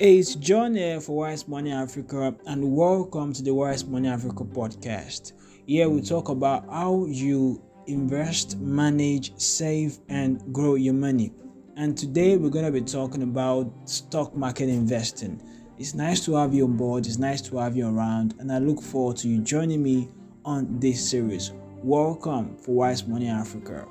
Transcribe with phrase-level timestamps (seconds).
[0.00, 5.34] It's John here for Wise Money Africa, and welcome to the Wise Money Africa podcast.
[5.66, 11.34] Here we talk about how you invest, manage, save, and grow your money.
[11.76, 15.38] And today we're going to be talking about stock market investing.
[15.76, 18.56] It's nice to have you on board, it's nice to have you around, and I
[18.56, 20.08] look forward to you joining me
[20.46, 21.52] on this series.
[21.82, 23.86] Welcome for Wise Money Africa.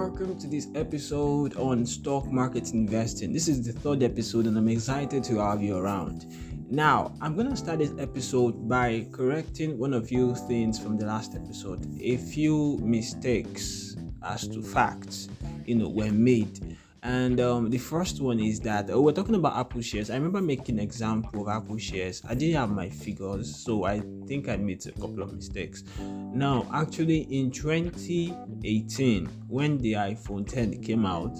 [0.00, 3.34] Welcome to this episode on stock market investing.
[3.34, 6.24] This is the third episode, and I'm excited to have you around.
[6.70, 11.34] Now, I'm gonna start this episode by correcting one of few things from the last
[11.34, 11.86] episode.
[12.00, 15.28] A few mistakes as to facts,
[15.66, 19.56] you know, were made and um, the first one is that oh, we're talking about
[19.56, 20.10] Apple shares.
[20.10, 22.22] I remember making an example of Apple shares.
[22.28, 25.82] I didn't have my figures, so I think I made a couple of mistakes.
[25.98, 31.38] Now, actually, in 2018, when the iPhone 10 came out,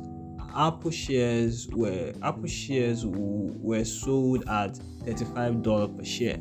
[0.57, 6.39] Apple shares were Apple shares were sold at $35 per share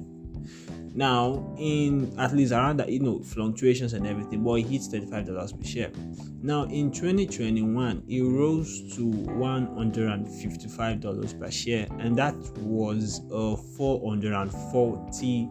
[0.93, 5.57] now, in at least around that, you know, fluctuations and everything, but it hits $35
[5.57, 5.91] per share.
[6.41, 15.49] Now, in 2021, it rose to $155 per share, and that was a 440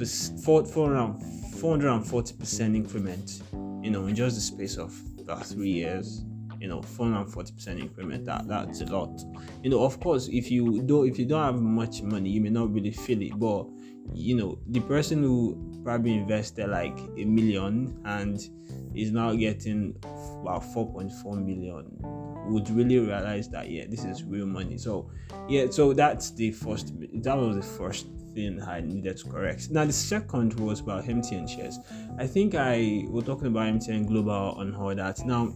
[0.00, 3.42] 440% increment,
[3.84, 6.24] you know, in just the space of about three years
[6.60, 9.24] you know 440% increment that that's a lot
[9.62, 12.50] you know of course if you don't if you don't have much money you may
[12.50, 13.66] not really feel it but
[14.12, 18.40] you know the person who probably invested like a million and
[18.94, 19.94] is now getting
[20.42, 21.96] about 4.4 million
[22.46, 24.76] would really realize that yeah this is real money.
[24.78, 25.10] So
[25.48, 29.70] yeah so that's the first that was the first thing i needed to correct.
[29.70, 31.78] Now the second was about mtn shares.
[32.18, 35.24] I think i was talking about mtn global on all that.
[35.24, 35.54] Now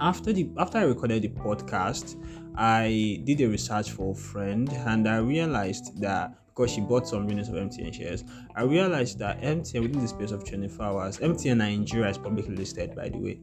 [0.00, 2.16] after the after i recorded the podcast
[2.56, 7.28] i did a research for a friend and i realized that because she bought some
[7.28, 11.56] units of MTN shares, I realized that MTN within the space of 24 hours, MTN
[11.58, 13.40] Nigeria is publicly listed by the way.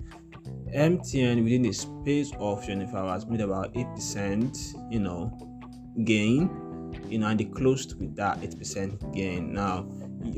[0.74, 5.38] MTN within the space of 24 hours made about 8%, you know,
[6.06, 6.50] gain,
[7.10, 9.54] you know, and they closed with that 8% gain.
[9.54, 9.86] Now,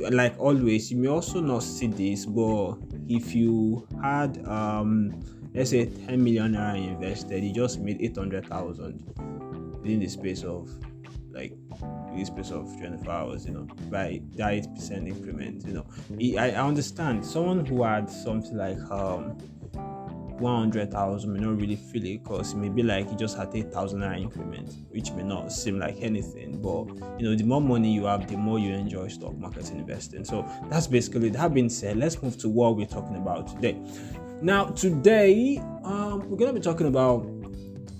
[0.09, 5.21] like always, you may also not see this, but if you had um
[5.53, 10.69] let's say 10 million naira invested, you just made 800,000 within the space of
[11.31, 11.53] like
[12.15, 15.85] this space of 24 hours, you know, by that 8% increment, you know.
[16.39, 19.37] I, I understand someone who had something like um
[20.39, 23.99] 100,000 may not really feel it because it may be like he just had 8,000
[23.99, 26.61] naira increment, which may not seem like anything.
[26.61, 26.87] But
[27.19, 30.25] you know, the more money you have, the more you enjoy stock market investing.
[30.25, 33.79] So that's basically that being said, let's move to what we're talking about today.
[34.41, 37.25] Now, today, um, we're to be talking about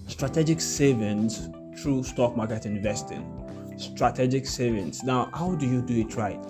[0.08, 1.48] strategic savings
[1.78, 3.43] through stock market investing.
[3.84, 5.04] Strategic savings.
[5.04, 6.46] Now, how do you do it right?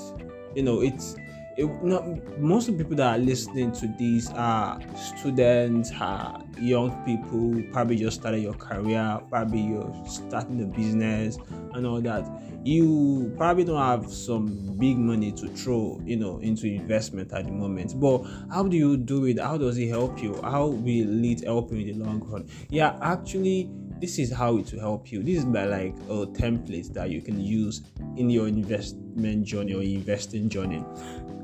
[0.56, 1.16] You know, it's
[1.56, 2.04] it, not,
[2.40, 7.96] most of the people that are listening to these are students, are young people, probably
[7.96, 11.38] just started your career, probably you're starting a business
[11.74, 12.26] and all that.
[12.64, 17.52] You probably don't have some big money to throw, you know, into investment at the
[17.52, 18.00] moment.
[18.00, 19.40] But how do you do it?
[19.40, 20.40] How does it help you?
[20.42, 22.48] How will it help you in the long run?
[22.70, 23.70] Yeah, actually,
[24.04, 25.24] this is how it will help you.
[25.24, 27.84] This is by like a template that you can use
[28.18, 30.84] in your investment journey or investing journey.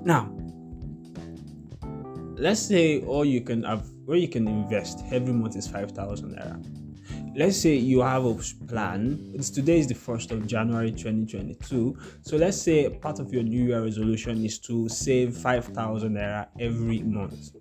[0.04, 0.30] Now,
[2.36, 6.62] let's say all you can have where you can invest every month is 5,000 naira.
[7.34, 8.36] Let's say you have a
[8.68, 9.32] plan.
[9.34, 11.98] It's today is the 1st of January 2022.
[12.24, 17.04] So let's say part of your New Year resolution is to save 5,000 naira every
[17.04, 17.52] month.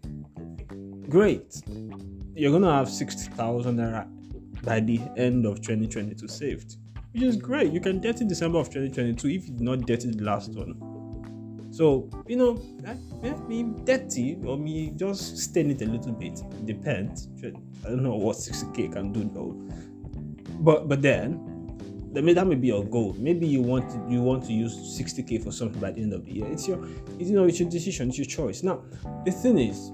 [1.08, 1.62] Great.
[2.34, 4.17] You're to have 60,000 naira
[4.68, 6.76] by the end of 2022 saved,
[7.12, 7.72] which is great.
[7.72, 10.74] You can it December of 2022 if you did not it the last one.
[11.70, 12.94] So, you know, I,
[13.48, 16.42] me dirty or me just stain it a little bit.
[16.66, 17.28] Depends.
[17.42, 19.56] I don't know what 60k can do though.
[20.60, 21.40] But but then
[22.12, 23.16] that may, that may be your goal.
[23.18, 26.26] Maybe you want to, you want to use 60k for something by the end of
[26.26, 26.46] the year.
[26.50, 26.86] It's your
[27.18, 28.62] it's, you know it's your decision, it's your choice.
[28.62, 28.82] Now
[29.24, 29.92] the thing is,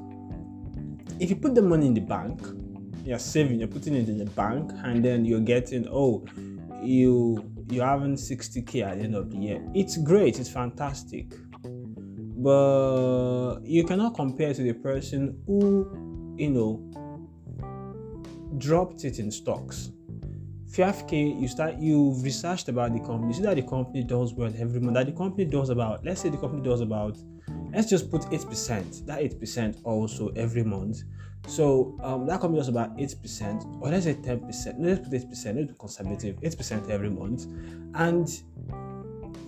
[1.20, 2.40] if you put the money in the bank,
[3.04, 6.24] you're saving, you're putting it in the bank, and then you're getting oh
[6.82, 9.62] you you're having 60k at the end of the year.
[9.74, 11.34] It's great, it's fantastic.
[12.36, 16.80] But you cannot compare to the person who you know
[18.58, 19.90] dropped it in stocks.
[20.70, 23.28] 5k you start you've researched about the company.
[23.28, 26.20] You see that the company does well every month that the company does about let's
[26.20, 27.16] say the company does about
[27.72, 31.02] let's just put 8% that 8% also every month
[31.46, 35.30] so um, that company does about 8% or let's say 10% no, let's put 8%
[35.30, 37.46] let's be conservative 8% every month.
[37.94, 38.28] And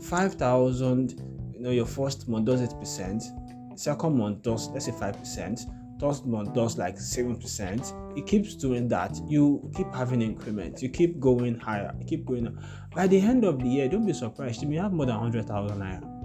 [0.03, 6.27] 5000 you know your first month does 8% second month does let's say 5% third
[6.27, 9.15] month does like 7% it keeps doing that.
[9.29, 10.83] You keep having increments.
[10.83, 11.95] You keep going higher.
[11.99, 12.55] You keep going up.
[12.95, 14.63] by the end of the year don't be surprised.
[14.63, 16.16] You may have more than 100000 naira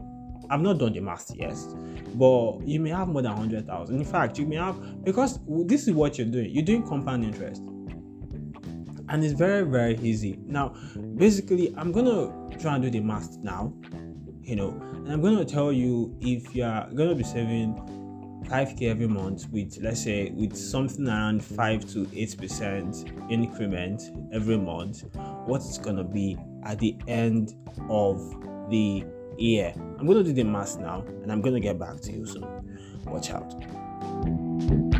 [0.51, 1.55] I've not done the math yet,
[2.15, 3.95] but you may have more than 100,000.
[3.95, 7.61] In fact, you may have, because this is what you're doing, you're doing compound interest.
[9.07, 10.39] And it's very, very easy.
[10.45, 10.75] Now,
[11.15, 13.73] basically, I'm to try and do the math now,
[14.41, 17.75] you know, and I'm to tell you if you're to be saving
[18.45, 24.01] 5k every month with let's say with something around 5 to 8% increment
[24.33, 25.03] every month
[25.45, 27.53] what's to be at the end
[27.87, 28.17] of
[28.69, 29.05] the
[29.41, 32.11] year I'm going to do the math now and I'm going to get back to
[32.11, 32.45] you soon.
[33.05, 34.90] Watch out.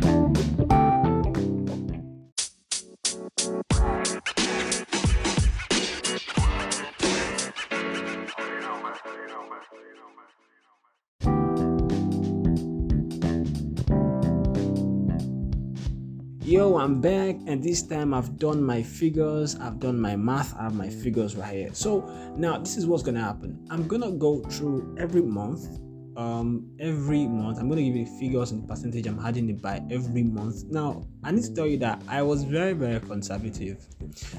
[16.82, 20.74] I'm back, and this time I've done my figures, I've done my math, I have
[20.74, 21.70] my figures right here.
[21.74, 22.00] So
[22.36, 23.64] now this is what's gonna happen.
[23.70, 25.78] I'm gonna go through every month.
[26.16, 30.24] Um, every month I'm gonna give you figures and percentage I'm adding it by every
[30.24, 30.64] month.
[30.70, 33.86] Now I need to tell you that I was very very conservative.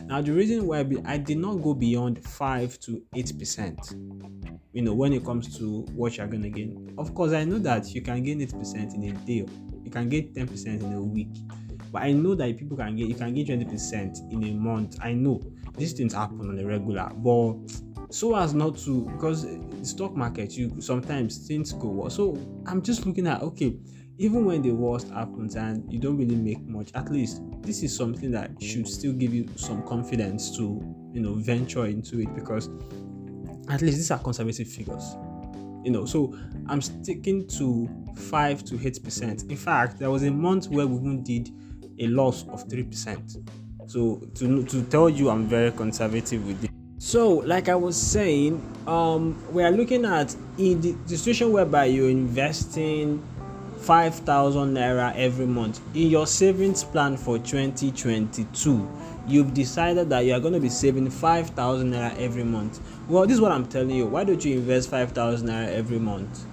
[0.05, 3.95] Now the reason why I did not go beyond five to eight percent.
[4.73, 6.93] You know when it comes to what you're gonna gain.
[6.97, 9.45] Of course, I know that you can gain eight percent in a day.
[9.81, 11.29] You can get ten percent in a week
[11.93, 14.97] but I know that people can get you can get 20% in a month.
[14.99, 15.39] I know
[15.77, 17.53] these things happen on a regular, but
[18.09, 22.09] so as not to because the stock market you sometimes things go well.
[22.09, 22.35] So
[22.65, 23.77] I'm just looking at okay,
[24.17, 27.95] even when the worst happens and you don't really make much, at least this is
[27.95, 30.63] something that should still give you some confidence to
[31.13, 32.69] you know venture into it because
[33.69, 35.15] at least these are conservative figures
[35.83, 36.35] you know so
[36.67, 40.95] i'm sticking to 5 to 8 percent in fact there was a month where we
[40.95, 41.49] even did
[41.99, 43.47] a loss of 3%.
[43.87, 46.71] So to, to tell you I'm very conservative with it.
[46.97, 51.85] So like I was saying, um, we are looking at in the, the situation whereby
[51.85, 53.21] you're investing
[53.83, 58.89] 5000 naira every month in your savings plan for 2022
[59.27, 62.79] you've decided that you are going to be saving 5000 naira every month
[63.09, 66.45] well this is what i'm telling you why don't you invest 5000 naira every month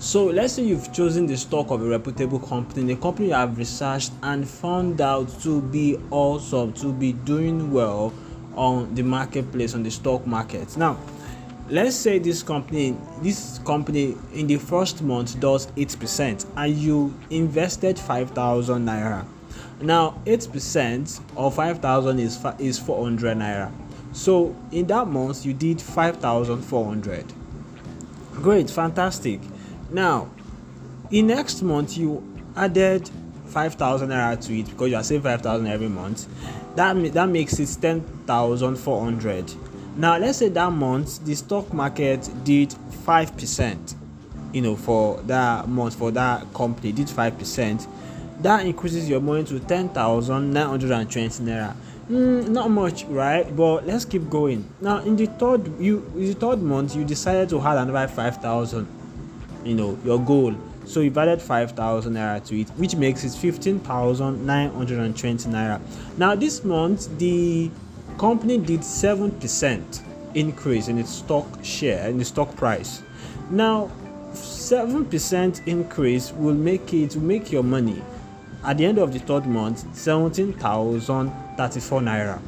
[0.00, 3.58] so let's say you've chosen the stock of a reputable company, a company you have
[3.58, 8.10] researched and found out to be awesome, to be doing well
[8.54, 10.74] on the marketplace, on the stock market.
[10.78, 10.98] Now,
[11.68, 17.98] let's say this company, this company in the first month does 8% and you invested
[17.98, 19.26] 5,000 naira.
[19.82, 23.70] Now, 8% of 5,000 is is 400 naira.
[24.12, 27.34] So in that month you did 5,400.
[28.40, 29.40] Great, fantastic
[29.92, 30.30] now,
[31.10, 32.22] in next month you
[32.56, 33.10] added
[33.46, 36.26] 5,000 naira to it because you are saving 5,000 every month.
[36.76, 39.54] That that makes it 10,400.
[39.96, 42.70] Now, let's say that month the stock market did
[43.04, 43.94] 5%.
[44.52, 47.86] You know, for that month for that company did 5%.
[48.42, 51.74] That increases your money to 10,920 naira.
[52.08, 53.44] Mm, not much, right?
[53.54, 54.68] But let's keep going.
[54.80, 58.99] Now, in the third you in the third month, you decided to add another 5,000
[59.64, 60.54] you know your goal.
[60.86, 65.80] So you've added 5000 naira to it which makes it 15920 naira.
[66.16, 67.70] Now this month the
[68.18, 70.02] company did 7%
[70.34, 73.02] increase in its stock share in the stock price.
[73.50, 73.88] Now
[74.32, 78.02] 7% increase will make it make your money.
[78.64, 82.40] At the end of the third month 17034 naira.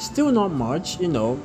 [0.00, 1.38] Still not much you know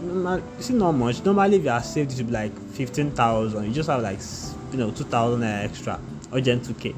[0.60, 1.26] still not much.
[1.26, 4.22] Normally if you are saved it should be like 15000 you just have like
[4.72, 6.00] you know 2000 extra
[6.32, 6.94] or gen 2k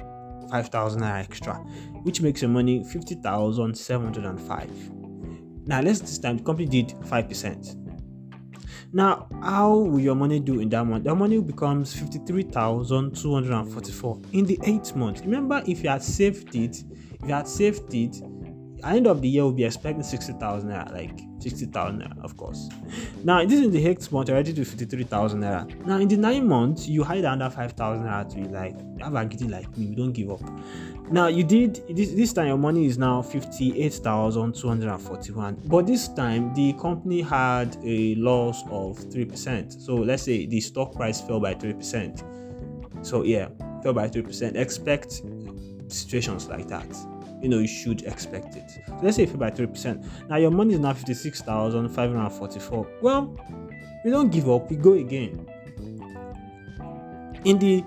[0.51, 1.55] 5,000 naira extra,
[2.03, 4.91] which makes your money 50,705.
[5.65, 7.82] Now, let's this time the company did 5%.
[8.95, 11.05] Now, how will your money do in that month?
[11.05, 15.21] Your money becomes 53,244 in the eighth month.
[15.21, 16.83] Remember, if you had saved it,
[17.19, 18.21] if you had saved it,
[18.85, 22.69] end of the year, we'll be expecting 60,000 naira, like 60,000 naira, of course.
[23.23, 25.85] Now, this is the eighth month, already to 53,000 naira.
[25.85, 29.25] Now, in the nine months, you hide under 5,000 naira to be like, have a
[29.25, 30.41] giddy like me, we don't give up.
[31.11, 36.73] Now, you did this, this time, your money is now 58,241, but this time, the
[36.73, 39.81] company had a loss of 3%.
[39.81, 43.05] So, let's say the stock price fell by 3%.
[43.05, 43.49] So, yeah,
[43.81, 44.55] fell by 3%.
[44.55, 45.21] Expect
[45.89, 46.87] situations like that
[47.43, 48.71] you know you should expect it.
[48.71, 50.29] So let's say if you buy 3%.
[50.29, 52.87] Now your money is now 56,544.
[53.01, 53.37] Well,
[54.03, 55.45] we don't give up, we go again.
[57.43, 57.83] In the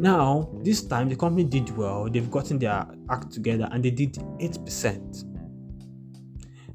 [0.00, 4.14] Now, this time the company did well, they've gotten their act together and they did
[4.14, 5.24] 8%.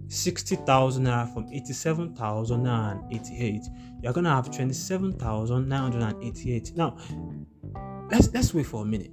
[0.08, 3.62] 60,000 naira from 87,988,
[4.02, 6.72] you're gonna have 27,988.
[6.76, 6.98] Now,
[8.10, 9.12] let's let's wait for a minute.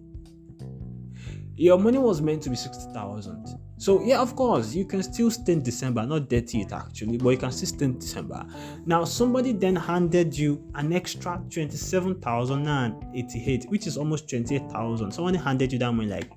[1.55, 3.47] Your money was meant to be 60,000.
[3.77, 7.37] So, yeah, of course, you can still stay December, not dirty it actually, but you
[7.37, 8.45] can still stay December.
[8.85, 15.11] Now, somebody then handed you an extra 27,988, which is almost 28,000.
[15.11, 16.31] Someone handed you that money, like,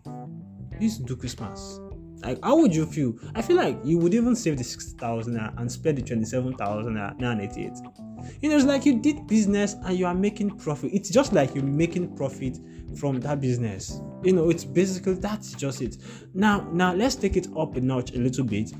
[0.80, 1.78] this do Christmas
[2.25, 3.14] like, how would you feel?
[3.35, 7.73] I feel like you would even save the 60,000 and spend the 27,988.
[8.41, 10.93] You know, it's like you did business and you are making profit.
[10.93, 12.59] It's just like you're making profit
[12.97, 14.00] from that business.
[14.23, 15.97] You know, it's basically that's just it.
[16.35, 18.73] Now, now let's take it up a notch a little bit.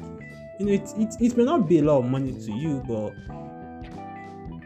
[0.58, 3.12] you know, it, it, it may not be a lot of money to you, but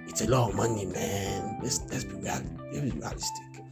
[0.09, 1.59] it's a lot of money, man.
[1.63, 2.41] Let's, let's, be, real,
[2.73, 3.65] let's be realistic.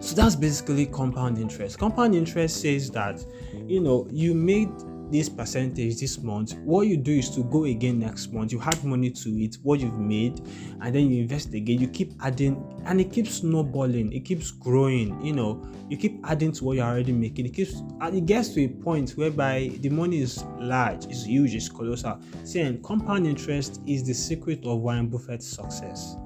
[0.00, 1.78] So that's basically compound interest.
[1.78, 3.24] Compound interest says that,
[3.66, 4.70] you know, you made
[5.10, 8.52] this percentage this month what you do is to go again next month.
[8.52, 10.40] You add money to it what you've made
[10.80, 11.80] and then you invest again.
[11.80, 14.12] You keep adding and it keeps snowballing.
[14.12, 15.66] It keeps growing you know.
[15.88, 17.46] You keep adding to what you're already making.
[17.46, 21.54] It keeps and it gets to a point whereby the money is large it's huge
[21.54, 22.20] it's colossal.
[22.44, 26.16] Saying compound interest is the secret of warren buffett's success.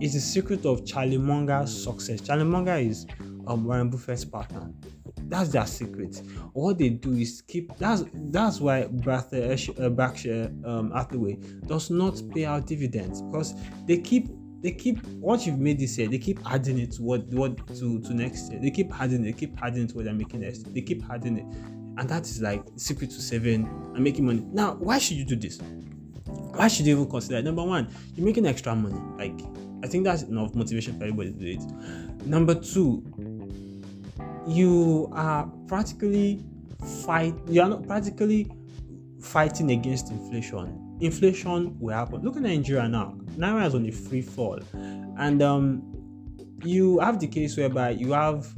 [0.00, 2.20] It's the secret of charlie munger's success.
[2.20, 3.06] Charlie munger is
[3.46, 4.72] um, warren buffett's partner
[5.32, 6.20] that's their secret.
[6.52, 7.74] What they do is keep.
[7.78, 13.54] That's that's why Berkshire, uh, Berkshire um, Hathaway does not pay out dividends because
[13.86, 14.28] they keep
[14.60, 16.06] they keep what you've made this year.
[16.06, 18.60] They keep adding it to what what to to next year.
[18.60, 19.22] They keep adding.
[19.22, 20.72] They keep adding it to what they're making next.
[20.74, 24.46] They keep adding it, and that is like secret to saving and making money.
[24.52, 25.58] Now, why should you do this?
[26.26, 27.44] Why should you even consider it?
[27.46, 29.00] Number one, you're making extra money.
[29.16, 29.40] Like
[29.82, 32.26] I think that's enough motivation for everybody to do it.
[32.26, 33.02] Number two,
[34.46, 36.42] you are practically
[37.04, 38.50] fight you are not practically
[39.20, 40.98] fighting against inflation.
[41.00, 42.22] Inflation will happen.
[42.22, 43.16] Look at nigeria now.
[43.36, 44.58] Naira is on a free fall.
[45.18, 45.82] And um
[46.64, 48.52] you have the case whereby you have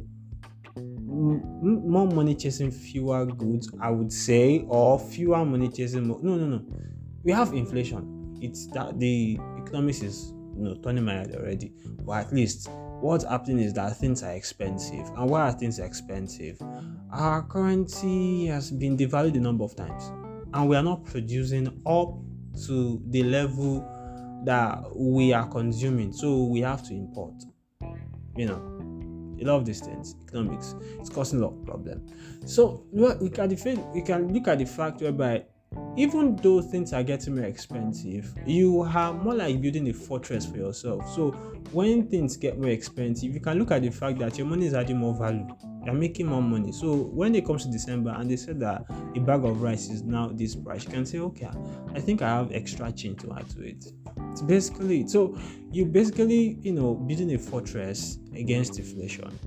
[0.76, 6.46] more money chasing fewer goods i would say or fewer money chasing more no no
[6.46, 6.64] no.
[7.22, 8.36] We have inflation.
[8.42, 11.72] It's that the economics is you know turning my head already.
[12.04, 12.68] But at least
[13.00, 15.06] what's happening is that things are expensive.
[15.16, 16.60] And why are things expensive?
[17.12, 20.10] Our currency has been devalued a number of times,
[20.52, 22.14] and we are not producing up
[22.66, 23.84] to the level
[24.44, 26.12] that we are consuming.
[26.12, 27.34] So we have to import.
[28.36, 28.60] You know,
[29.40, 32.06] a lot of these things, economics, it's causing a lot of problem.
[32.44, 35.44] So we can defend, we can look at the fact whereby
[35.96, 40.56] even though things are getting more expensive, you are more like building a fortress for
[40.56, 41.08] yourself.
[41.14, 41.30] So
[41.72, 44.74] when things get more expensive, you can look at the fact that your money is
[44.74, 45.46] adding more value.
[45.84, 46.72] You're making more money.
[46.72, 50.02] So when it comes to December and they said that a bag of rice is
[50.02, 51.50] now this price, you can say, okay,
[51.94, 53.84] I think I have extra change to add to it.
[54.32, 55.06] It's basically.
[55.06, 55.38] So
[55.70, 59.38] you basically, you know, building a fortress against inflation.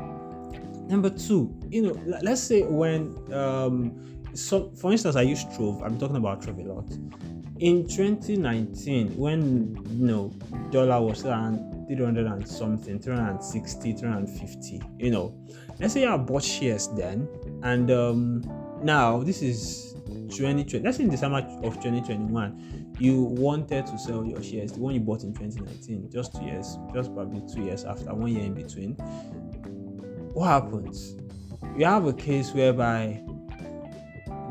[0.87, 5.81] Number two, you know, let's say when um so for instance, I use Trove.
[5.81, 6.89] I'm talking about Trove a lot.
[7.59, 10.29] In 2019, when you know
[10.69, 15.33] dollar was around 300 and something, 360, 350, you know,
[15.79, 17.27] let's say I bought shares then,
[17.63, 18.43] and um,
[18.83, 20.81] now this is 2020.
[20.81, 24.99] Let's say in December of 2021, you wanted to sell your shares, the one you
[24.99, 28.93] bought in 2019, just two years, just probably two years after, one year in between.
[30.33, 31.15] What happens?
[31.75, 33.23] You have a case whereby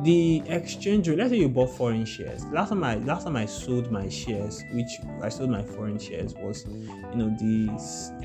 [0.03, 2.45] the exchange rate let's say you bought foreign shares.
[2.47, 6.35] Last time i last time i sold my shares which i sold my foreign shares
[6.35, 7.67] was you know the,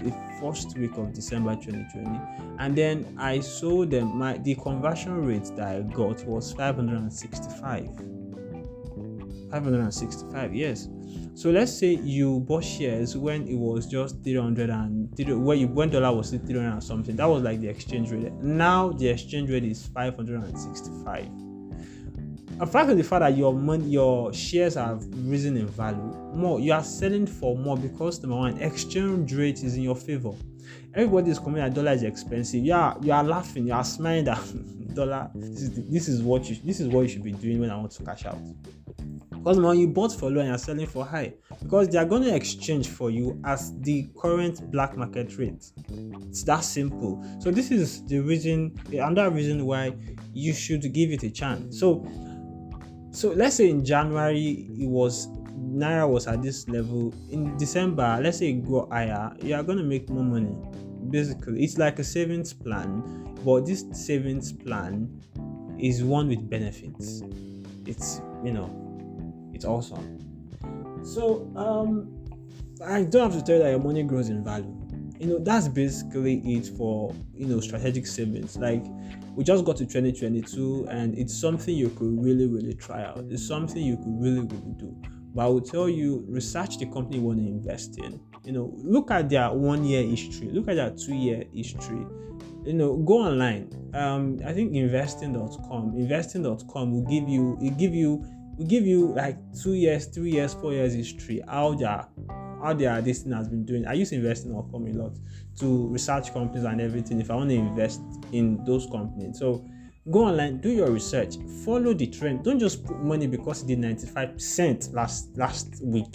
[0.03, 2.19] the first week of december 2020
[2.60, 7.89] and then i sold them my the conversion rate that i got was 565
[9.49, 10.88] 565 yes.
[11.34, 15.10] So let's say you bought shares when it was just 300 and
[15.45, 18.31] when you when dollar was 300 and something that was like the exchange rate.
[18.34, 21.50] Now the exchange rate is 565
[22.62, 26.74] apart from the fact that your money, your shares have risen in value more, you
[26.74, 30.32] are selling for more because number one, exchange rate is in your favor.
[30.93, 32.63] Everybody is coming that dollar is expensive.
[32.63, 35.30] Yeah, you are laughing, you are smiling that dollar.
[35.36, 37.69] This is, the, this is what you this is what you should be doing when
[37.69, 38.38] I want to cash out.
[39.32, 42.21] Because when you bought for low and you're selling for high, because they are going
[42.24, 45.71] to exchange for you as the current black market rate.
[46.30, 47.26] It's that simple.
[47.39, 49.95] So this is the reason, the another reason why
[50.34, 51.80] you should give it a chance.
[51.80, 52.06] So
[53.12, 55.28] so let's say in January it was
[55.71, 57.13] Naira was at this level.
[57.30, 60.56] In December, let's say it go higher, you are gonna make more money.
[61.10, 65.21] Basically, it's like a savings plan, but this savings plan
[65.80, 67.21] is one with benefits.
[67.86, 68.69] It's you know,
[69.54, 70.19] it's awesome.
[71.04, 72.17] So um
[72.84, 74.81] I don't have to tell you that your money grows in value.
[75.21, 78.57] You know that's basically it for you know strategic savings.
[78.57, 78.84] Like
[79.36, 83.23] we just got to 2022 and it's something you could really really try out.
[83.29, 84.99] It's something you could really really do.
[85.36, 88.19] But i will tell you research the company you want to invest in.
[88.43, 90.49] You know look at their one year history.
[90.49, 92.03] Look at their two year history.
[92.65, 93.69] You know go online.
[93.93, 98.25] Um i think investing.com investing.com will give you will give you
[98.57, 102.07] will give you like two years three years four years history how their
[102.62, 105.13] how their this thing has been doing i use investing.com a lot
[105.58, 109.65] to research companies and everything if i want to invest in those companies so
[110.10, 113.80] go online do your research follow the trend don't just put money because it did
[113.80, 116.12] 95% last last week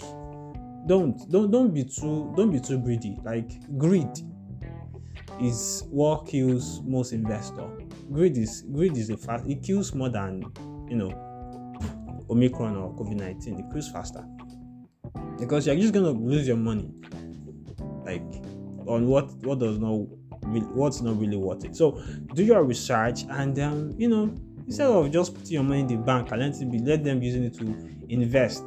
[0.87, 4.09] don't don't don't be too don't be too greedy like greed
[5.39, 7.67] is what kills most investor.
[8.11, 10.43] Greed is greed is a fast it kills more than
[10.89, 11.11] you know
[12.29, 13.59] Omicron or COVID-19.
[13.59, 14.25] It kills faster.
[15.39, 16.89] Because you're just gonna lose your money.
[18.05, 18.23] Like
[18.87, 20.07] on what what does not
[20.73, 21.75] what's not really worth it.
[21.75, 22.01] So
[22.33, 24.33] do your research and um, you know,
[24.65, 27.21] instead of just putting your money in the bank and let it be let them
[27.21, 27.65] using it to
[28.09, 28.63] invest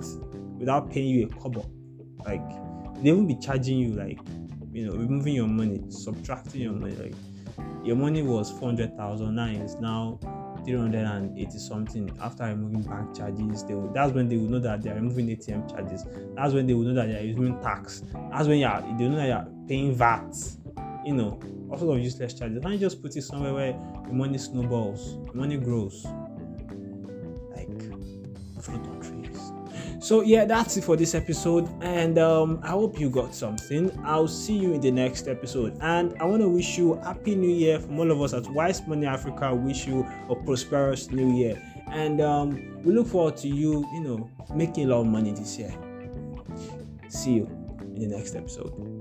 [0.59, 1.64] without paying you a kobo.
[2.24, 2.48] Like
[3.02, 4.18] they won't be charging you like
[4.72, 7.14] you know removing your money subtracting your money like
[7.83, 10.18] your money was 400,000 now it's now
[10.64, 14.90] 380 something after removing bank charges they will, that's when they will know that they
[14.90, 16.05] are removing atm charges.
[16.35, 18.03] That's when they will know that they are using tax.
[18.31, 20.35] That's when you are they know that you are paying vat
[21.05, 22.62] you know all sort of useless charges.
[22.62, 23.73] And you just put it somewhere where
[24.07, 26.07] the money snowballs the money grows
[30.11, 33.96] so yeah, that's it for this episode, and um, I hope you got something.
[34.05, 37.49] I'll see you in the next episode, and I want to wish you happy New
[37.49, 39.55] Year from all of us at Wise Money Africa.
[39.55, 44.29] Wish you a prosperous New Year, and um, we look forward to you, you know,
[44.53, 45.73] making a lot of money this year.
[47.07, 47.46] See you
[47.94, 49.00] in the next episode.